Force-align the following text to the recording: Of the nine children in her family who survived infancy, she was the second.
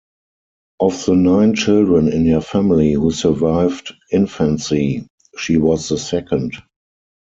Of 0.79 1.05
the 1.05 1.13
nine 1.15 1.53
children 1.53 2.11
in 2.11 2.25
her 2.29 2.41
family 2.41 2.93
who 2.93 3.11
survived 3.11 3.93
infancy, 4.11 5.05
she 5.37 5.57
was 5.57 5.89
the 5.89 5.97
second. 5.99 6.53